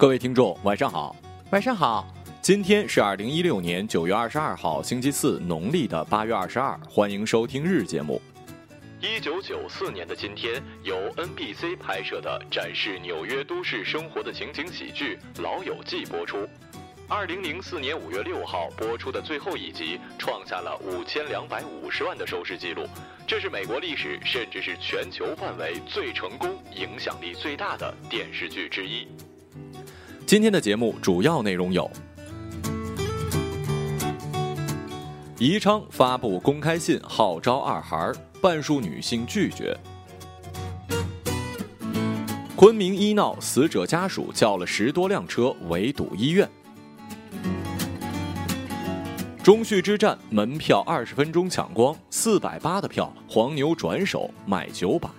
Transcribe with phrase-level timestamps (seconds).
[0.00, 1.14] 各位听众，晚上好。
[1.50, 2.08] 晚上好，
[2.40, 6.74] 今天是二零一六年九月二十二号，星期四，农历的八月二十二。
[6.88, 8.18] 欢迎收听日节目。
[8.98, 16.48] 一九九四年的今天，由 NBC 拍摄的展示纽约都市生活的情景喜剧《老友记》播出。
[17.06, 22.86] 二零零四年五月六号播出的最后一集，创下了五千两百五十万的收视记录，
[23.26, 29.06] 这是美国历史甚至是全球范围最成功、影响力最大的电视剧之一。
[30.30, 31.90] 今天的节目主要内容有：
[35.40, 39.76] 宜昌发布公开信号召二孩，半数女性拒绝；
[42.54, 46.46] 昆明医闹死者家属叫了十多辆车围堵医院；
[49.42, 55.10] 中旭之战门票二十分钟抢光，四百八的票黄牛转手卖九百。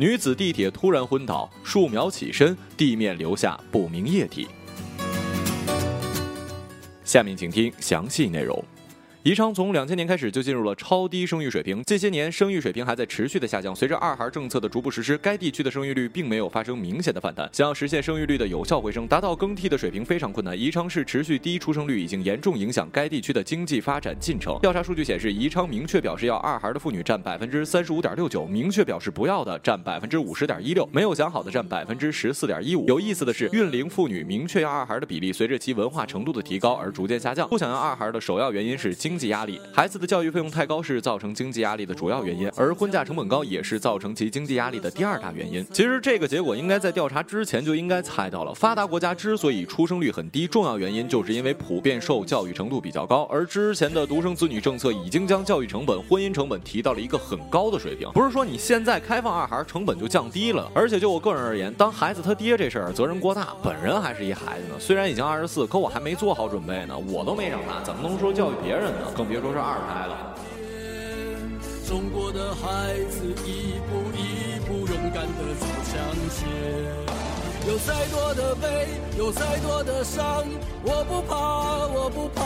[0.00, 4.48] 女子地铁突然昏倒，数秒起身，地面留下不明液体。
[7.04, 8.64] 下面请听详细内容。
[9.22, 13.76] 宜昌从两千年开始就进入了超低生育水平，这些年生育水平还在持续的下降。
[13.76, 17.46] 随着二孩政策的逐步实施，该地区的生育率并没有发生明显的反弹。
[17.52, 20.58] 想要实现生育率的有效回升，达到更替的水平非常困难。
[20.58, 24.58] 宜昌市持续低出生率已经严重影响该地区的经济发展进程。
[24.62, 32.86] 调查数据显示，宜昌明确表示要二孩的妇女占百分之三十五点六九，明确表示不要的占百分之五十点一六，没有想好的占百分之十四点一五。
[32.86, 37.46] 有意思的是，孕龄妇女明确要二孩的比例随着其文化程度的提高而逐渐下降。
[37.50, 45.66] 不想要二孩的首要原因是经经济压力，孩子的教育费用太高是造成经济压力的主要原因，而婚嫁成本高也是造成其经济压力的第二大原因。
[45.72, 48.54] 其实这个结果应该在调查之前就应该猜到了。
[48.54, 58.08] 发达国家之所以出生率很低，重要原因就是因为普遍受教育程度比较高，而之前的独生子女政策已经将教育成本、婚姻成本提到了一个很高的水平。
[58.12, 64.76] 不是说你现在开放二孩成本就降低了，而且就我个人而言，当孩子他爹这事儿责任过大，本人还是一孩子呢。
[64.78, 68.99] 虽然已经二十四，可我还没做好准备呢，我都没长大，怎么能说教育别人呢？
[69.16, 70.34] 更别说是二胎了。
[71.86, 75.92] 中国的孩子一步一步勇敢的走向
[76.30, 76.46] 前，
[77.66, 78.88] 有再多的悲，
[79.18, 80.44] 有再多的伤，
[80.84, 81.34] 我不怕，
[81.88, 82.40] 我不怕，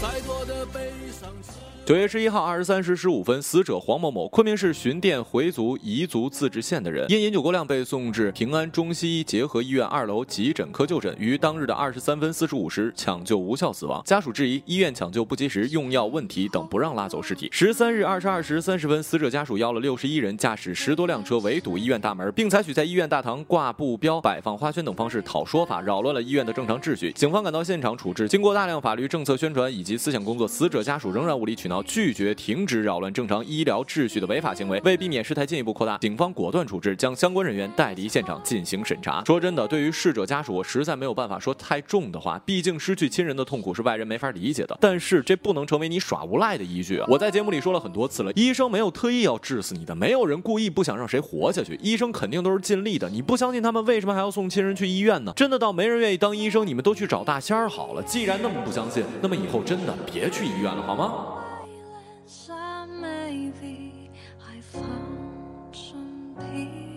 [0.00, 1.30] 再多的悲伤。
[1.84, 14.00] 九月十一号二十三时十五分，死者黄某某，昆明市巡甸回族彝族自治县的人，因饮酒过量被送至平安中西医结合医院二楼急诊科就诊，于当日的二十三分四十五时抢救无效死亡。
[14.04, 17.48] 家属质疑医院抢救不及时、用药问题等，不让拉走尸体。
[17.50, 27.10] 十三日二十二时三十分，死者家属邀了六十一人，驾驶十多辆车围堵医院大门，并采取在医院大堂挂布标、摆放花圈等方式讨说法，扰乱了医院的正常秩序。
[27.10, 31.71] 警方赶到现场处置，经过大量法律政策宣传以及思想工作，死者家属仍然无理取闹。
[31.72, 39.22] 要拒绝停止扰乱正常医疗秩序的违法行为，为避免事态进一步扩大，警方果断处置，将相关人员带离现场进行审查。
[39.24, 44.76] 说真的，对于逝者家属，我实在没有办法说太重的话，毕竟失去亲人的痛苦是外人没法理解的。
[44.80, 47.02] 但是这不能成为你耍无赖的依据！
[47.08, 53.08] 我在节目里说了很多次了，医生没有特意要治死你的，没有人故意不想让谁活下去，医生肯定都是尽力的。
[53.08, 55.32] 你不相信他们，为什么还要送亲人去医院呢？
[55.34, 58.02] 真的到没人愿意当医生，你们都去找大仙儿好了。
[58.02, 61.41] 既然那么不相信，那么以后真的别去医院了，好吗？
[62.26, 64.10] Since maybe
[64.48, 66.91] I found some peace.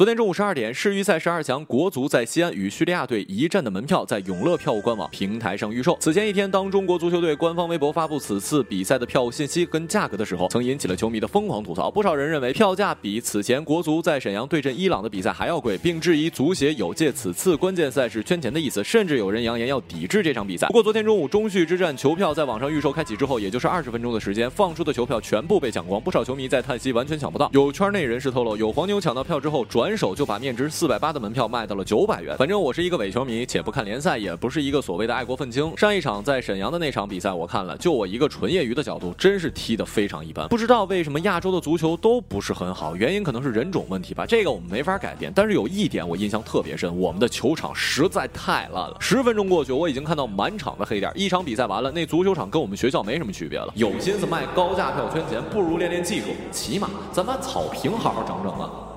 [0.00, 5.94] 昨天中午十二点，世预赛十二强国足在西安与叙利亚队一战的门票在永乐票务官网平台上预售。
[6.00, 11.90] 此前一天，当中国足球队官方微博发布此次比赛的票务信息跟价格的时候，曾引起了球迷的疯狂吐槽。
[11.90, 20.66] 不少人认为票价比此前国足在沈阳对阵伊朗的比赛还要贵，并质疑足协有借此次关键赛事圈钱的意思，甚至有人扬言要抵制这场比赛。
[20.68, 27.50] 不过昨天中午中叙之战球票在网上预售开启之后，也就是二十分钟的时间，放出的球票全部被抢光，不少球迷在叹息完全抢不到。
[27.52, 30.68] 有圈内人士透露，有黄牛抢到票之后，转手就把面值。
[30.70, 32.36] 四百八的门票卖到了九百元。
[32.36, 35.72] 反正我是一个伪球迷，且不看联赛，也不是一个所谓的爱国愤青。
[35.76, 40.48] 上一场在沈阳的那场比赛我看了，就我一个纯业余的角度，真是踢得非常一般。
[40.48, 45.32] 不知道为什么亚洲的足球都不是很好，原因可能是人种问题吧，这个我们没法改变。
[45.34, 48.96] 但是有一点我印象特别深，我们的球场实在太烂了。
[49.00, 51.10] 十分钟过去，我已经看到满场的黑点。
[51.14, 53.72] 一场比赛完了，那足球场跟我们学校没什么区别了。
[53.74, 58.89] 有心思卖高价票圈钱，不如练练技术，起码咱把草坪好好整整了。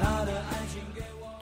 [0.00, 0.31] out how to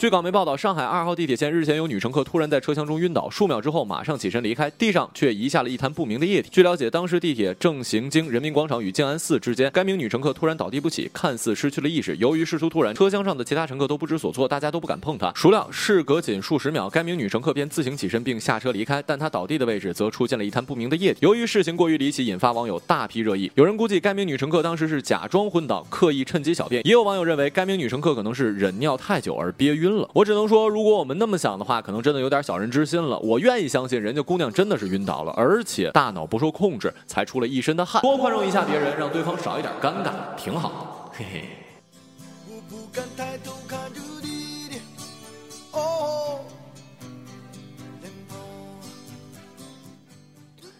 [0.00, 6.48] 据港媒报道，上海二号地铁线日前有女乘客突然在车厢中晕倒，数秒之后马上起身离开，地上却遗下了一滩不明的液体。
[6.50, 12.16] 据了解，当时地铁正行经人民广场与静安寺之间，该名女乘客突然倒地不起，看似失去了意识。
[12.16, 15.30] 由于事出突然，车厢上的其他乘客都不知所措，大家都不敢碰她。
[15.32, 21.18] 孰料事隔仅数十秒，该名女乘客便自行起身并下车离开，但她倒地的位置则出现了一滩不明的液体。
[21.20, 23.52] 由于事情过于离奇，引发网友大批热议。
[23.54, 29.89] 有人估计该名女乘客当时是假装昏倒，刻意趁机小便；也有网友认为该名女乘客可能是忍尿太久而憋晕。
[29.96, 33.18] 了，我只能说，如果我们那么想的话，可能真的有点小人之心了。
[33.20, 38.02] 我愿意相信，人家姑娘真的是晕倒了，而且大脑不受控制，才出了一身的汗。
[38.02, 41.10] 多宽容一下别人，让对方少一点尴尬，挺好。
[41.12, 41.44] 嘿嘿。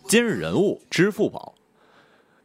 [0.09, 1.55] 今日人物：支付宝。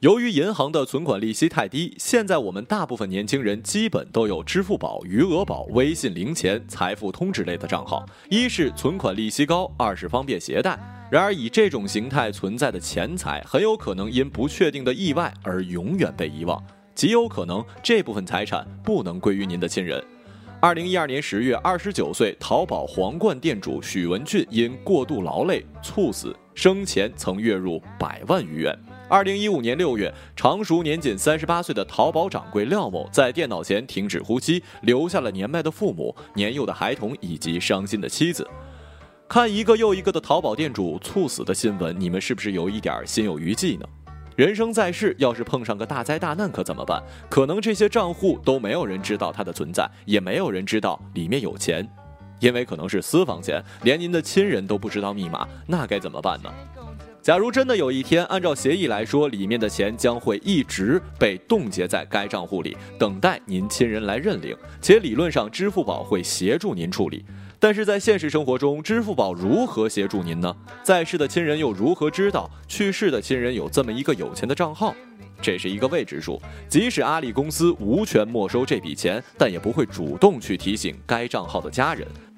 [0.05, 8.05] 由于银行的存款利息太低，现在我们大部分年轻人基本都有支付宝、余额宝、微信零钱、财付通之类的账号。
[8.29, 10.77] 一是存款利息高，二是方便携带。
[11.09, 16.63] 然而，以这种形态存在的钱财，很有可能因不确定的意外而永远被遗忘，
[16.93, 19.99] 极有可能这部分财产不能归于您的亲人。
[20.59, 28.77] 二零一二年十月，二十九岁淘宝皇冠店主许文俊因过度劳累猝死，生前曾月入百万余元。
[29.07, 38.47] 二零一五年六月，常熟年仅三十八岁的淘宝掌柜廖某在电脑前停止呼吸，留下了年迈的父母、年幼的孩童以及伤心的妻子。
[39.27, 43.85] 看一个又一个的淘宝店主猝死的新闻，你们是不是有一点心有余悸呢？
[44.35, 47.01] 人生在世，要是碰上个大灾大难，可怎么办？
[47.29, 51.87] 可能这些账户都没有人知道它的存在，也没有人知道里面有钱，
[52.39, 56.49] 因为可能是私房钱，连您的亲人都不知道密码，那该怎么办呢？
[57.21, 67.25] 假如真的有一天，按照协议来说，里面的钱将会一直被冻结在该账户里，等待您亲人来认领，且理论上支付宝会协助您处理。
[67.57, 70.55] 但是在现实生活中，支付宝如何协助您呢？
[70.83, 74.93] 在世的亲人又如何知道去世的亲人有这么一个有钱的账号？
[75.41, 76.39] 这是一个未知数。
[76.69, 82.07] 即使阿里公司无权没收这笔钱，但也不会主动去提醒该账号的家人。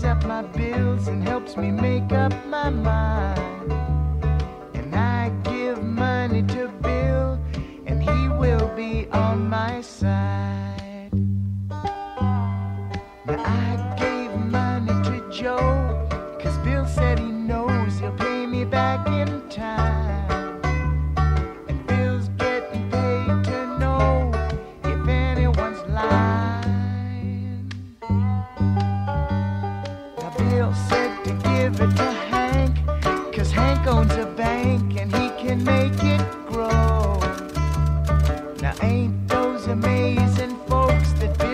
[0.00, 3.72] pays up my bills and helps me make up my mind.
[4.74, 7.38] And I give money to Bill,
[7.86, 11.10] and he will be on my side.
[13.26, 16.08] Now I gave money to Joe,
[16.40, 19.89] cause Bill said he knows he'll pay me back in time.
[38.82, 41.49] Ain't those amazing folks that